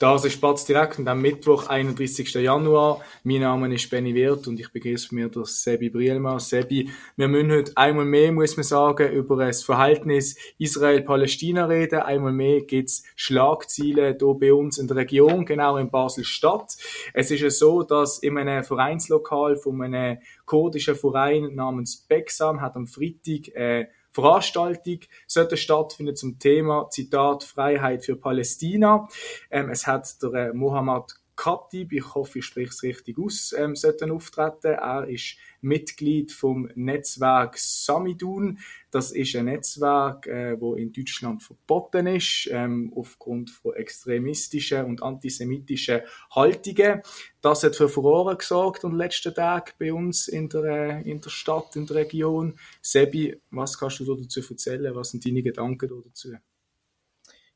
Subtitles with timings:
[0.00, 2.32] Das ist Spatz direkt und am Mittwoch, 31.
[2.34, 3.00] Januar.
[3.24, 6.38] Mein Name ist Benny Wirth und ich begrüße mir den Sebi Brielmann.
[6.38, 11.98] Sebi, wir müssen heute einmal mehr, muss man sagen, über das Verhältnis Israel-Palästina reden.
[11.98, 16.76] Einmal mehr gibt's Schlagziele hier bei uns in der Region, genau in Basel-Stadt.
[17.12, 22.76] Es ist ja so, dass in einem Vereinslokal von einem kurdischen Verein namens Beksam hat
[22.76, 29.06] am Freitag äh, Veranstaltung sollte stattfinden zum Thema, Zitat, Freiheit für Palästina.
[29.48, 33.76] Ähm, es hat der äh, Mohammed Khatib, ich hoffe, ich spreche es richtig aus, ähm,
[33.76, 34.72] sollten auftreten.
[34.72, 38.58] Er ist Mitglied vom Netzwerk Samidun.
[38.90, 45.00] Das ist ein Netzwerk, äh, wo in Deutschland verboten ist, ähm, aufgrund von extremistischen und
[45.00, 46.00] antisemitischen
[46.34, 47.02] Haltungen.
[47.40, 51.30] Das hat für Furore gesorgt und letzten Tag bei uns in der, äh, in der
[51.30, 52.58] Stadt, in der Region.
[52.82, 54.92] Sebi, was kannst du dazu erzählen?
[54.92, 56.34] Was sind deine Gedanken dazu?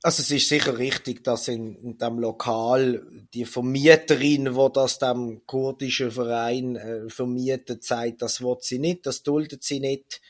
[0.05, 5.47] Also es ist sicher richtig, dass in, in dem Lokal die Vermieterin, wo das dem
[5.47, 10.21] kurdischen Verein äh, vermietet, sagt, das will sie nicht, das duldet sie nicht.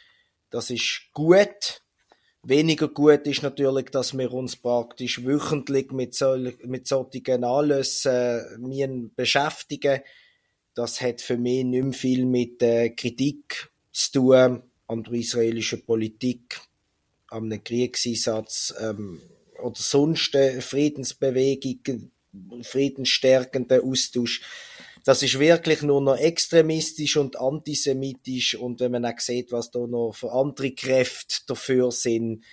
[0.50, 1.80] Das ist gut.
[2.42, 9.08] Weniger gut ist natürlich, dass wir uns praktisch wöchentlich mit, so, mit solchen Anlässen äh,
[9.16, 10.02] beschäftigen.
[10.74, 15.86] Das hat für mich nicht mehr viel mit äh, Kritik zu tun an der israelischen
[15.86, 16.60] Politik,
[17.28, 19.22] am Kriegseinsatz, ähm,
[19.62, 22.10] oder sonst äh, Friedensbewegung,
[22.62, 24.42] friedensstärkender Austausch.
[25.04, 29.80] Das ist wirklich nur noch extremistisch und antisemitisch und wenn man auch sieht, was da
[29.80, 32.44] noch für andere Kräfte dafür sind,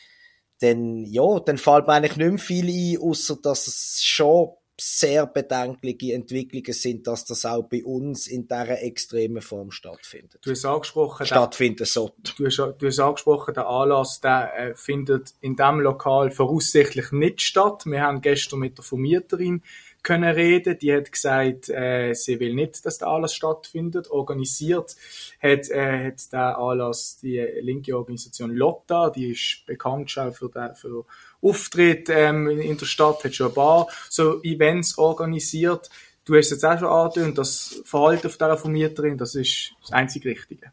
[0.59, 4.49] dann, ja, dann fällt mir eigentlich nicht mehr viel ein, außer dass es schon
[4.79, 10.39] sehr bedenkliche Entwicklungen sind, dass das auch bei uns in dieser extremen Form stattfindet.
[10.43, 12.33] Du hast angesprochen, stattfinden sollte.
[12.37, 17.41] Du hast, du hast angesprochen, der Anlass, der äh, findet in diesem Lokal voraussichtlich nicht
[17.41, 17.85] statt.
[17.85, 19.61] Wir haben gestern mit der Vermieterin
[20.01, 20.77] können reden.
[20.79, 24.09] Die hat gesagt, äh, sie will nicht, dass der Anlass stattfindet.
[24.09, 24.95] Organisiert
[25.41, 30.75] hat, äh, hat der Anlass die linke Organisation Lotta, die ist bekannt schon für, den,
[30.75, 31.05] für
[31.41, 35.89] Auftritt ähm, in der Stadt, hat schon ein paar so Events organisiert.
[36.25, 40.25] Du hast jetzt auch schon angedeutet, das Verhalten von dieser Vermieterin, das ist das einzig
[40.25, 40.71] Richtige.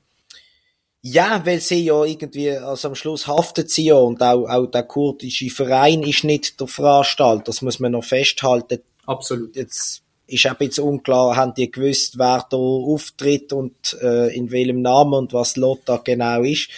[1.02, 4.82] Ja, weil sie ja irgendwie, also am Schluss haftet sie ja und auch, auch der
[4.82, 8.80] kurdische Verein ist nicht der Veranstalter, das muss man noch festhalten.
[9.06, 9.54] Absolut.
[9.54, 14.82] Jetzt ist auch jetzt unklar, haben die gewusst, wer da auftritt und äh, in welchem
[14.82, 16.68] Namen und was Lotta genau ist.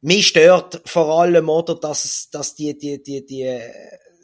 [0.00, 3.58] Mich stört vor allem, oder, dass es, dass die, die, die, die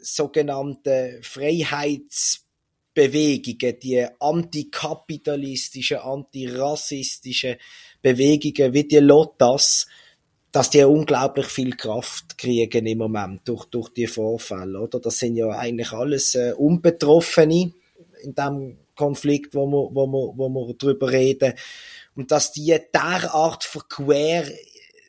[0.01, 7.57] sogenannten Freiheitsbewegungen, die antikapitalistischen, antirassistischen
[8.01, 9.87] Bewegungen wie die Lottas,
[10.53, 15.01] dass die unglaublich viel Kraft kriegen im Moment durch, durch die Vorfälle, oder?
[15.01, 17.73] Das sind ja eigentlich alles äh, Unbetroffene
[18.23, 21.53] in dem Konflikt, wo wir, wo wir, wo wir drüber reden.
[22.15, 24.45] Und dass die derart verquer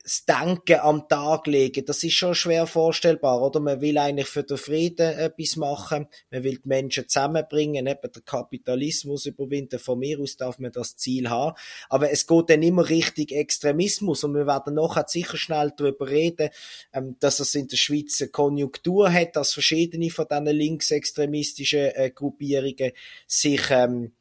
[0.06, 3.58] das Denken am Tag legen, das ist schon schwer vorstellbar, oder?
[3.58, 8.24] Man will eigentlich für den Frieden etwas machen, man will die Menschen zusammenbringen, eben den
[8.24, 11.56] Kapitalismus überwinden, von mir aus darf man das Ziel haben,
[11.88, 14.22] aber es geht dann immer richtig Extremismus.
[14.22, 16.50] Und wir werden nachher sicher schnell darüber reden,
[16.92, 22.12] ähm, dass es in der Schweiz eine Konjunktur hat, dass verschiedene von diesen linksextremistischen äh,
[22.14, 22.92] Gruppierungen
[23.26, 24.12] sich ähm,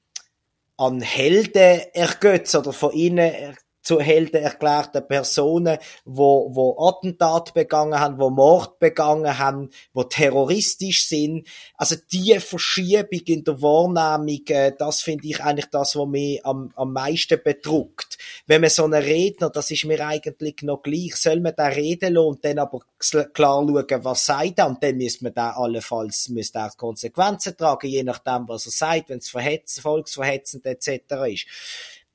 [0.78, 8.20] an Helden ergötzen oder von ihnen zu Helden erklärten Personen, wo, wo Attentat begangen haben,
[8.20, 11.48] wo Mord begangen haben, wo terroristisch sind.
[11.76, 16.72] Also die Verschiebung in der Wahrnehmung, äh, das finde ich eigentlich das, was mich am,
[16.76, 18.18] am meisten bedruckt.
[18.48, 22.16] Wenn man so einen Redner, das ist mir eigentlich noch gleich, soll man da reden
[22.16, 26.30] lassen und dann aber klar schauen, was sagt er und dann müsste man da allenfalls
[26.30, 30.90] müsste er Konsequenzen tragen, je nachdem, was er sagt, wenn es verhetzend, volksverhetzend etc.
[31.28, 31.46] ist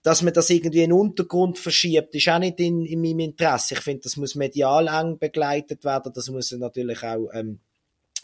[0.02, 3.75] dass man das irgendwie in den Untergrund verschiebt, ist auch nicht in, in meinem Interesse.
[3.75, 7.61] Ich finde, das muss medial eng begleitet werden, das muss natürlich auch ähm,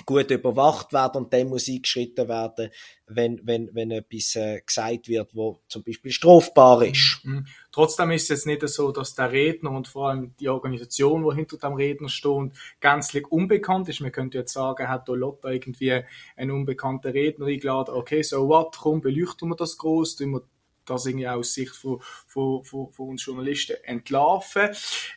[0.05, 2.71] gut überwacht werden und dann muss eingeschritten werden,
[3.07, 7.21] wenn, wenn, wenn etwas äh, gesagt wird, wo zum Beispiel strafbar ist.
[7.25, 7.47] Mhm.
[7.73, 11.33] Trotzdem ist es jetzt nicht so, dass der Redner und vor allem die Organisation, wo
[11.33, 14.01] hinter dem Redner steht, gänzlich unbekannt ist.
[14.01, 16.03] Man könnte jetzt sagen, hat Lotta irgendwie
[16.37, 20.43] einen unbekannten Redner eingeladen, okay, so what, komm, beleuchten wir das groß, tun wir
[20.87, 24.71] das irgendwie aus Sicht von, von, von, von uns Journalisten entlarven.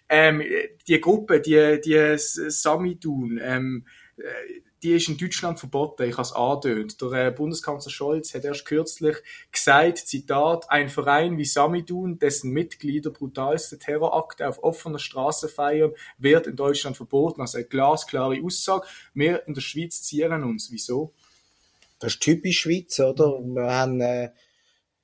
[0.07, 0.43] Ähm,
[0.87, 3.85] die Gruppe, die, die Samidun, ähm,
[4.17, 6.03] äh, die ist in Deutschland verboten.
[6.03, 7.01] Ich habe es angedeutet.
[7.01, 9.17] Der äh, Bundeskanzler Scholz hat erst kürzlich
[9.51, 16.47] gesagt, Zitat, ein Verein wie Samidun, dessen Mitglieder brutalste Terrorakte auf offener Straße feiern, wird
[16.47, 17.41] in Deutschland verboten.
[17.41, 18.87] Also eine glasklare Aussage.
[19.13, 20.71] Wir in der Schweiz zieren uns.
[20.71, 21.13] Wieso?
[21.99, 23.39] Das ist typisch Schweiz, oder?
[23.41, 24.29] Wir haben äh,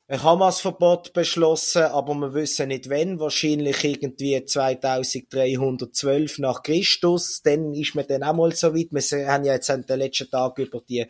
[0.08, 3.20] ein Hamas-Verbot beschlossen, aber wir wissen nicht wann.
[3.20, 7.42] Wahrscheinlich irgendwie 2312 nach Christus.
[7.42, 8.90] Dann ist man dann auch mal so weit.
[8.92, 11.08] Wir haben ja jetzt in den letzten Tagen über die,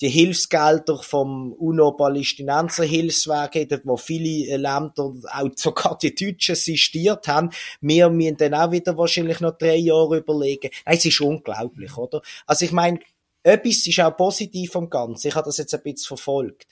[0.00, 7.50] die Hilfsgelder vom UNO-Palästinenser-Hilfswerk geredet, wo viele Länder, auch sogar die Deutschen, sistiert haben.
[7.80, 10.70] Wir müssen dann auch wieder wahrscheinlich noch drei Jahre überlegen.
[10.84, 12.22] Nein, es ist unglaublich, oder?
[12.46, 13.00] Also ich meine,
[13.42, 15.26] etwas ist auch positiv am Ganzen.
[15.26, 16.68] Ich habe das jetzt ein bisschen verfolgt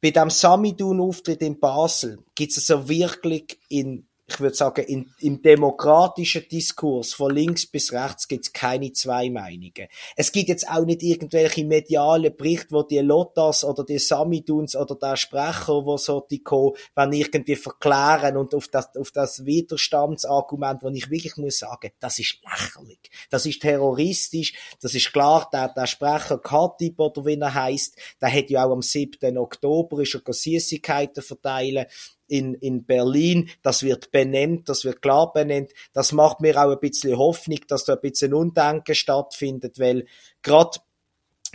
[0.00, 5.42] bei dem Samidun-Auftritt in Basel gibt es also wirklich in ich würde sagen, in, im
[5.42, 9.88] demokratischen Diskurs von links bis rechts gibt es keine zwei Meinungen.
[10.16, 14.94] Es gibt jetzt auch nicht irgendwelche medialen Berichte, wo die Lottas oder die Samiduns oder
[14.94, 20.82] der Sprecher, wo so die kommen, wenn irgendwie verklären und auf das, auf das Widerstandsargument,
[20.82, 23.10] wo ich wirklich muss sagen, das ist lächerlich.
[23.30, 24.54] Das ist terroristisch.
[24.80, 28.72] Das ist klar, der, der Sprecher Katib oder wie er heißt, der hat ja auch
[28.72, 29.36] am 7.
[29.38, 31.86] Oktober ist er verteilen
[32.30, 35.72] in, in Berlin, das wird benennt, das wird klar benennt.
[35.92, 40.06] Das macht mir auch ein bisschen Hoffnung, dass da ein bisschen Undenken stattfindet, weil
[40.42, 40.78] gerade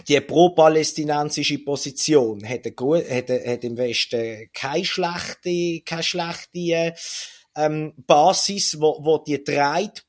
[0.07, 6.93] die pro-palästinensische Position hat, hat, hat im Westen keine schlechte, keine schlechte
[7.55, 10.05] ähm, Basis, wo, wo die treibt,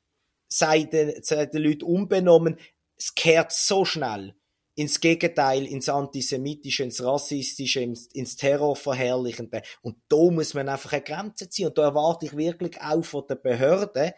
[0.48, 2.58] sei den, sei den Leuten unbenommen,
[2.96, 4.34] es kehrt so schnell
[4.76, 9.62] ins Gegenteil, ins Antisemitische, ins Rassistische, ins, ins Terrorverherrlichende.
[9.82, 11.68] Und da muss man einfach eine Grenze ziehen.
[11.68, 14.12] Und da erwarte ich wirklich auch von den Behörden,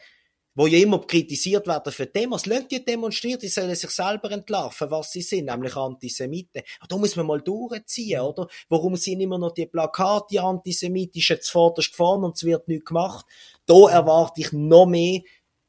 [0.56, 2.44] wo ja immer kritisiert werden für Demos.
[2.46, 6.62] Lasst die demonstrieren, die sollen sich selber entlarven, was sie sind, nämlich Antisemiten.
[6.80, 8.48] Aber da muss man mal durchziehen, oder?
[8.68, 13.24] Warum sind immer noch die Plakate, die antisemitischen, zuvorderst vorne und es wird nichts gemacht?
[13.66, 15.20] Da erwarte ich noch mehr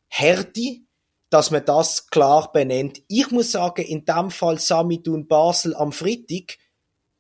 [0.08, 0.80] Härte,
[1.30, 3.02] dass man das klar benennt.
[3.08, 6.58] Ich muss sagen, in dem Fall Samidun Basel am Freitag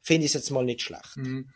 [0.01, 1.17] finde ich es jetzt mal nicht schlecht.
[1.17, 1.49] Mhm.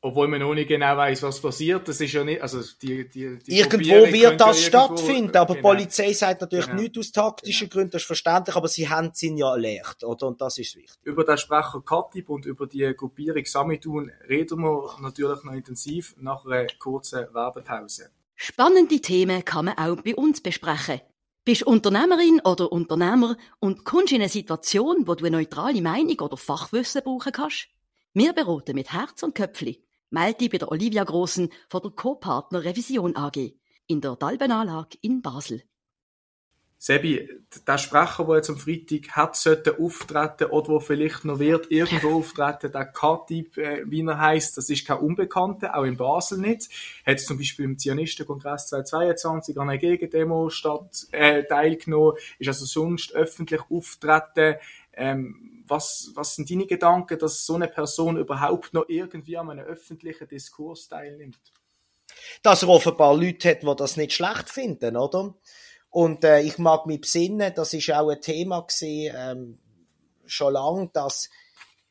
[0.00, 1.88] Obwohl man noch nicht genau weiß, was passiert.
[1.88, 5.70] Das ist ja nicht, also die, die, die Irgendwo wird das ja stattfinden, aber genau.
[5.72, 6.82] die Polizei sagt natürlich genau.
[6.82, 7.78] nicht aus taktischen genau.
[7.78, 10.26] Gründen, das ist verständlich, aber sie haben es ja erlebt, oder?
[10.26, 10.98] Und das ist wichtig.
[11.04, 16.44] Über den Sprecher Katib und über die Gruppierung Samidun reden wir natürlich noch intensiv nach
[16.44, 18.10] einer kurzen Werbepause.
[18.36, 21.00] Spannende Themen kann man auch bei uns besprechen.
[21.46, 26.38] Bist Unternehmerin oder Unternehmer und kommst in eine Situation, wo du eine neutrale Meinung oder
[26.38, 27.68] Fachwissen brauchen kannst?
[28.14, 29.84] Wir beraten mit Herz und Köpfli.
[30.08, 33.52] Melde dich bei der Olivia Grossen von der Co-Partner Revision AG
[33.86, 35.62] in der Dalbenanlage in Basel.
[36.86, 37.26] Sebi,
[37.66, 42.12] der Sprecher, der jetzt am Freitag hat sollte auftreten oder wo vielleicht noch wird irgendwo
[42.18, 46.68] auftreten, der K-Typ, äh, wie er heißt, das ist kein Unbekannter, auch in Basel nicht.
[47.06, 53.14] Hat zum Beispiel im Zionistenkongress 2022 an einer Gegendemo statt, äh, teilgenommen, ist also sonst
[53.14, 54.56] öffentlich auftreten.
[54.92, 59.64] Ähm, was, was sind deine Gedanken, dass so eine Person überhaupt noch irgendwie an einem
[59.64, 61.40] öffentlichen Diskurs teilnimmt?
[62.42, 65.34] Dass er offenbar Leute hat, die das nicht schlecht finden, oder?
[65.94, 69.58] Und äh, ich mag mich besinnen, das ist auch ein Thema gewesen, ähm,
[70.26, 71.30] schon lange, dass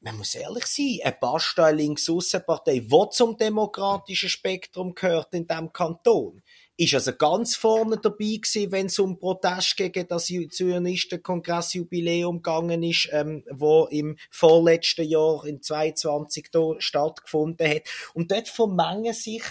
[0.02, 6.44] man muss ehrlich sein, eine Basta Links-Aussenpartei, die zum demokratischen Spektrum gehört in diesem Kanton,
[6.76, 13.08] ist also ganz vorne dabei gewesen, wenn es um Protest gegen das Zionistenkongressjubiläum gegangen ist,
[13.14, 17.84] ähm, wo im vorletzten Jahr in 22 da stattgefunden hat.
[18.14, 19.44] Und dort vermengen sich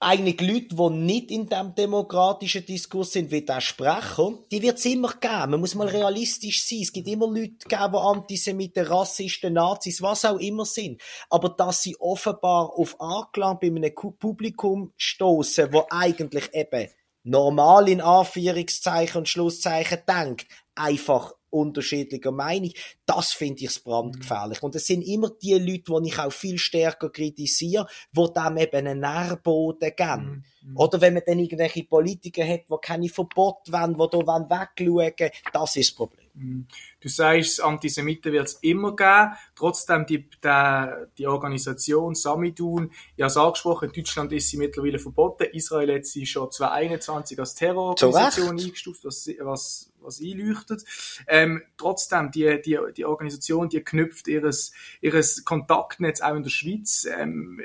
[0.00, 4.84] eigentlich Leute, die nicht in dem demokratischen Diskurs sind, wie der Sprecher, die wird es
[4.84, 5.52] immer geben.
[5.52, 6.80] Man muss mal realistisch sein.
[6.82, 11.00] Es gibt immer Leute die Antisemiten, Rassisten, Nazis, was auch immer sind.
[11.30, 16.88] Aber dass sie offenbar auf Anklang bei einem Publikum stoßen, wo eigentlich eben
[17.22, 22.72] normal in Anführungszeichen und Schlusszeichen denkt, einfach unterschiedlicher Meinung.
[23.06, 24.62] Das finde ich brandgefährlich.
[24.62, 28.76] Und es sind immer die Leute, die ich auch viel stärker kritisiere, die dem eben
[28.86, 30.44] einen Nährboden geben.
[30.62, 30.76] Mhm.
[30.76, 35.30] Oder wenn man dann irgendwelche Politiker hat, die keine Verbote wollen, die hier wegschauen wollen,
[35.52, 36.24] das ist das Problem.
[36.34, 36.66] Mhm.
[37.00, 39.34] Du sagst, Antisemiten wird es immer geben.
[39.54, 40.86] Trotzdem, die, die,
[41.18, 45.44] die Organisation Samidun, ja, es angesprochen, in Deutschland ist sie mittlerweile verboten.
[45.52, 50.84] Israel hat sie schon 2021 als Terrororganisation eingestuft, was, was, was einleuchtet.
[51.26, 57.06] Ähm, trotzdem, die, die, die Organisation, die knüpft ihres, ihres Kontaktnetz auch in der Schweiz.
[57.18, 57.60] Ähm,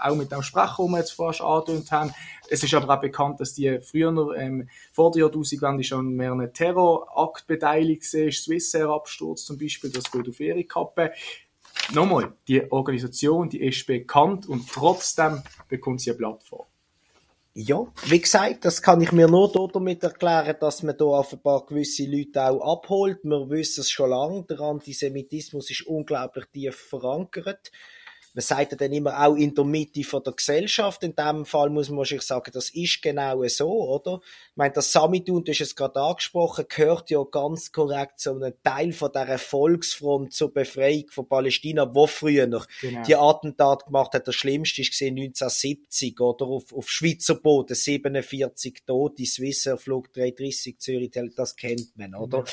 [0.00, 2.12] auch mit dem Sprecher, den wir jetzt fast angedeutet haben.
[2.48, 6.52] Es ist aber auch bekannt, dass die früher, ähm, vor der Jahrtausendwende schon mehr einen
[6.52, 11.12] Terrorakt beteiligt war, Swissair-Absturz zum Beispiel, das geht auf ihre Kappe.
[11.92, 16.66] Nochmal, die Organisation, die ist bekannt und trotzdem bekommt sie eine Plattform.
[17.56, 21.40] Ja, wie gesagt, das kann ich mir nur damit erklären, dass man da auf ein
[21.40, 23.20] paar gewisse Leute auch abholt.
[23.22, 27.70] Wir wissen es schon lange, der Antisemitismus ist unglaublich tief verankert
[28.34, 31.04] man sagt ja dann immer auch in der Mitte von der Gesellschaft.
[31.04, 34.20] In dem Fall muss man wahrscheinlich sagen, das ist genau so, oder?
[34.24, 38.52] Ich meine, das Samitun, du hast es gerade angesprochen, gehört ja ganz korrekt zu einem
[38.64, 43.04] Teil von der Volksfront zur Befreiung von Palästina, wo früher noch genau.
[43.04, 44.26] die Attentat gemacht hat.
[44.26, 46.46] Der schlimmste ist 1970, oder?
[46.46, 52.38] Auf, auf Schweizer Boden, 47 Tote, Swissair Flug 330 Zürich, das kennt man, oder?
[52.38, 52.44] Ja.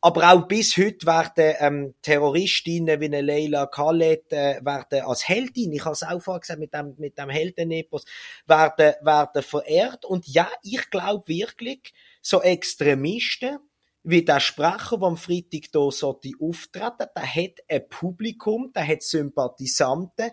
[0.00, 5.72] Aber auch bis heute werden ähm, Terroristinnen wie eine Leila Khaled äh, werden als Heldin,
[5.72, 8.04] ich habe es auch vorher gesagt, mit dem, mit dem Heldenepos,
[8.46, 10.04] werden, werden verehrt.
[10.04, 13.58] Und ja, ich glaube wirklich, so Extremisten,
[14.02, 19.02] wie der Sprecher, der am Freitag hier sollte auftreten, der hat ein Publikum, der hat
[19.02, 20.30] Sympathisanten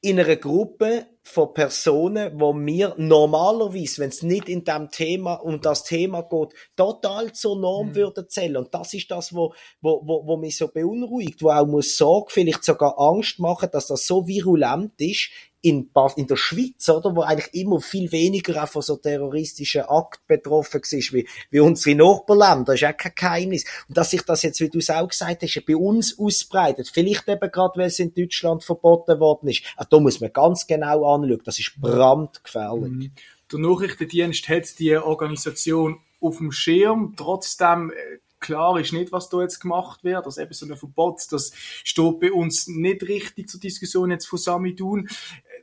[0.00, 5.60] in einer Gruppe von Personen, wo mir normalerweise, wenn es nicht in dem Thema um
[5.60, 7.94] das Thema geht, total zur Norm mhm.
[7.94, 8.58] würde zählen.
[8.58, 12.30] Und das ist das, wo, wo, wo, wo mich so beunruhigt, wo auch muss Sorge,
[12.30, 15.30] vielleicht sogar Angst machen, dass das so virulent ist
[15.64, 20.26] in, in der Schweiz, oder, wo eigentlich immer viel weniger auch von so terroristischen Akt
[20.26, 23.64] betroffen ist, wie, wie unsere Nachbarländer, das ist auch kein Geheimnis.
[23.88, 27.26] Und dass sich das jetzt, wie du es auch gesagt hast, bei uns ausbreitet, vielleicht
[27.28, 31.06] eben gerade, weil es in Deutschland verboten worden ist, auch da muss man ganz genau
[31.14, 32.92] anschauen, das ist brandgefährlich.
[32.92, 33.10] Mhm.
[33.52, 39.40] Der Nachrichtendienst hat die Organisation auf dem Schirm, trotzdem äh, klar ist nicht, was da
[39.40, 40.26] jetzt gemacht wird.
[40.26, 41.52] Also eben so ein Verbot, das
[41.82, 45.08] steht bei uns nicht richtig zur Diskussion jetzt von Samidun.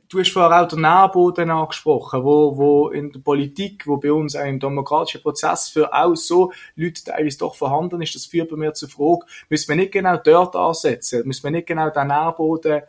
[0.08, 4.34] Du hast vorher auch den Nährboden angesprochen, wo, wo in der Politik, wo bei uns
[4.34, 8.74] im demokratischen Prozess für auch so Leute teilweise doch vorhanden ist, das führt bei mir
[8.74, 11.26] zur Frage, müssen wir nicht genau dort ansetzen?
[11.26, 12.82] Müssen wir nicht genau den Nährboden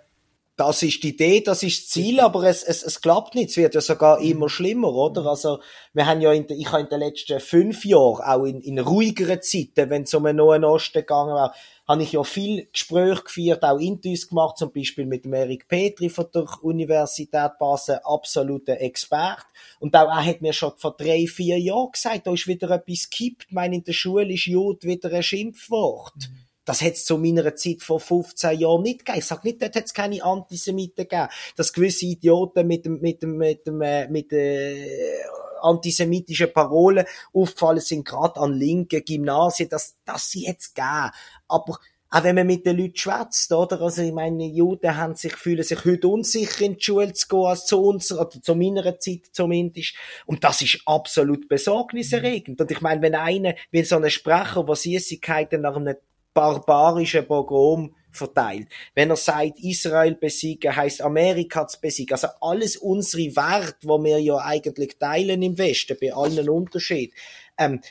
[0.55, 3.50] das ist die Idee, das ist das Ziel, aber es, es, es klappt nicht.
[3.50, 4.25] Es wird ja sogar mhm.
[4.25, 5.25] immer schlimmer, oder?
[5.25, 5.60] Also,
[5.93, 8.77] wir haben ja in der, ich habe in den letzten fünf Jahren, auch in, in
[8.77, 11.55] ruhigeren Zeiten, wenn es um den Neuen Osten gegangen war,
[11.88, 16.10] habe ich ja viel Gespräche geführt, auch Intus gemacht, zum Beispiel mit dem Erik Petri
[16.10, 19.45] von der Universität Basel, absoluter Expert.
[19.79, 23.10] Und auch er hat mir schon vor drei, vier Jahren gesagt, da ist wieder etwas
[23.10, 23.48] gekippt.
[23.48, 26.15] Ich meine, in der Schule ist Jod wieder ein Schimpfwort.
[26.15, 26.42] Mhm.
[26.65, 29.20] Das hätte es zu meiner Zeit vor 15 Jahren nicht gegeben.
[29.20, 31.27] Ich sage nicht, dort hätte es keine Antisemiten gegeben.
[31.55, 35.24] Dass gewisse Idioten mit dem, mit dem, mit dem, äh, mit äh,
[35.62, 41.12] antisemitischen Parolen aufgefallen sind, gerade an linken Gymnasien, dass, dass sie jetzt geben.
[41.48, 41.79] Aber
[42.13, 43.82] auch wenn man mit den Leuten schwätzt, oder?
[43.82, 47.46] Also, ich meine, Juden haben sich, fühlen sich heute unsicher in die Schule zu gehen,
[47.46, 49.96] als zu uns, oder zu meiner Zeit zumindest.
[50.27, 52.62] Und das ist absolut besorgniserregend.
[52.62, 55.96] Und ich meine, wenn einer, wie so ein Sprecher, der Süßigkeiten nach einem
[56.34, 58.68] barbarischen Pogrom verteilt.
[58.94, 62.13] Wenn er sagt, Israel besiegen, heißt Amerika zu besiegen.
[62.13, 67.13] Also alles unsere Werte, wo wir ja eigentlich teilen im Westen, bei allen Unterschieden,
[67.58, 67.82] ähm,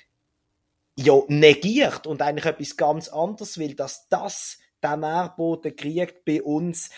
[0.96, 6.90] ja, negiert und eigentlich etwas ganz anderes will, dass das der Nährboden kriegt bei uns,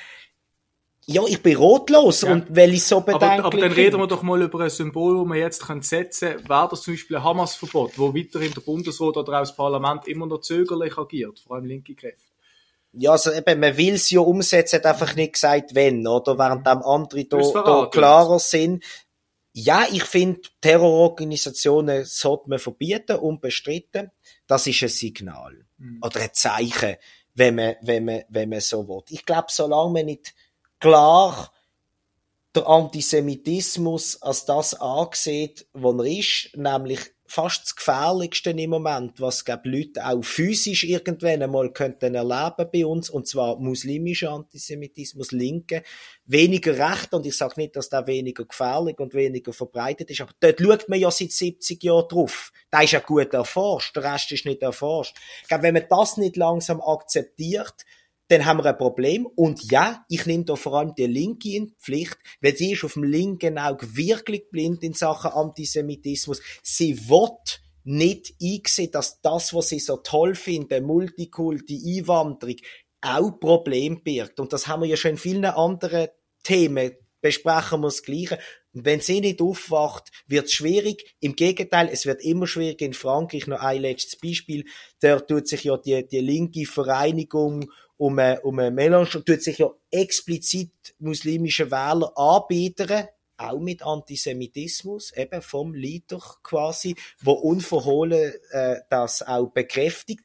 [1.06, 2.32] ja, ich bin rotlos ja.
[2.32, 5.18] und weil ich so bedenklich aber, aber dann reden wir doch mal über ein Symbol,
[5.18, 6.48] das wir jetzt setzen können.
[6.48, 10.26] Wäre das zum Beispiel ein Hamas-Verbot, wo weiterhin der Bundesrat oder auch das Parlament immer
[10.26, 12.22] noch zögerlich agiert, vor allem linke Kräfte?
[12.96, 16.38] Ja, also eben, man will es ja umsetzen, hat einfach nicht gesagt, wenn, oder?
[16.38, 18.84] Während dem andere da, da klarer sind.
[19.52, 24.10] Ja, ich finde, Terrororganisationen sollte man verbieten, unbestritten.
[24.46, 25.66] Das ist ein Signal.
[25.78, 26.00] Mhm.
[26.02, 26.96] Oder ein Zeichen,
[27.34, 29.02] wenn man, wenn man, wenn man so will.
[29.10, 30.34] Ich glaube, solange man nicht
[30.80, 31.50] klar
[32.54, 39.44] der Antisemitismus als das angesehen, was er ist, nämlich fast das Gefährlichste im Moment, was
[39.44, 45.82] glaub, Leute auch physisch irgendwann einmal könnten erleben bei uns, und zwar muslimischer Antisemitismus, Linke,
[46.26, 50.32] weniger recht, und ich sage nicht, dass der weniger gefährlich und weniger verbreitet ist, aber
[50.38, 52.52] dort schaut man ja seit 70 Jahren drauf.
[52.70, 55.16] Da ist ja gut erforscht, der Rest ist nicht erforscht.
[55.42, 57.84] Ich glaub, wenn man das nicht langsam akzeptiert,
[58.28, 59.26] dann haben wir ein Problem.
[59.26, 62.94] Und ja, ich nehme da vor allem die Linke in Pflicht, weil sie ist auf
[62.94, 66.40] dem linken Auge wirklich blind in Sachen Antisemitismus.
[66.62, 67.30] Sie will
[67.84, 72.56] nicht einsehen, dass das, was sie so toll finden, Multikulti, Einwanderung,
[73.02, 74.40] auch Problem birgt.
[74.40, 76.08] Und das haben wir ja schon in vielen anderen
[76.42, 78.38] Themen besprechen wir das Gleiche.
[78.74, 81.14] Wenn sie nicht aufwacht, wird es schwierig.
[81.20, 82.84] Im Gegenteil, es wird immer schwieriger.
[82.84, 84.64] In Frankreich noch ein letztes Beispiel.
[85.00, 90.72] Da tut sich ja die, die linke Vereinigung um, um Mélenchon, tut sich ja explizit
[90.98, 99.52] muslimische Wähler anbieten, auch mit Antisemitismus, eben vom Leader quasi, wo unverhohlen äh, das auch
[99.52, 100.24] bekräftigt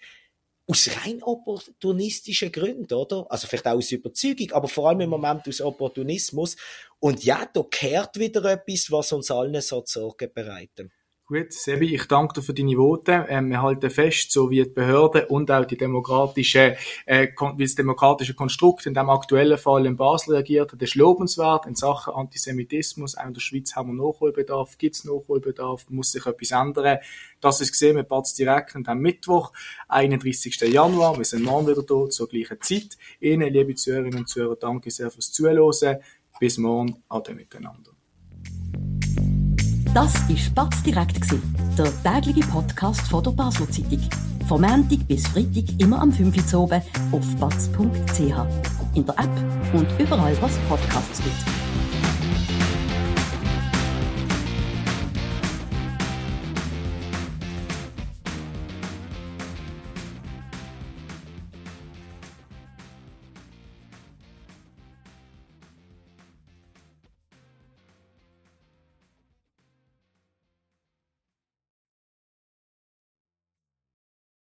[0.69, 3.25] aus rein opportunistischen Gründen, oder?
[3.29, 6.55] Also vielleicht auch aus Überzeugung, aber vor allem im Moment aus Opportunismus.
[6.99, 10.91] Und ja, da kehrt wieder etwas, was uns allen so Sorgen bereitet.
[11.31, 13.27] Gut, Sebi, ich danke dir für deine Worte.
[13.29, 17.75] Ähm, wir halten fest, so wie die Behörden und auch die demokratische, äh, wie das
[17.75, 21.67] demokratische Konstrukt in dem aktuellen Fall in Basel reagiert hat, ist lobenswert.
[21.67, 26.25] In Sachen Antisemitismus, auch in der Schweiz haben wir Nachholbedarf, gibt es Nachholbedarf, muss sich
[26.25, 26.97] etwas ändern.
[27.41, 29.51] Das ist gesehen mit Batz direkt und am Mittwoch,
[29.87, 30.59] 31.
[30.61, 31.15] Januar.
[31.15, 32.97] Wir sind morgen wieder da zur gleichen Zeit.
[33.19, 35.99] Ihnen, liebe Zuhörerinnen und Zuhörer, danke sehr fürs Zuhören.
[36.39, 37.03] Bis morgen.
[37.07, 37.91] Ade miteinander.
[39.93, 41.19] Das war Spatz direkt,
[41.77, 44.07] der tägliche Podcast von der Basler Zeitung.
[44.47, 46.81] Vom Montag bis Freitag immer am 5 Uhr oben
[47.11, 48.19] auf batz.ch.
[48.93, 51.58] In der App und überall, was Podcasts gibt.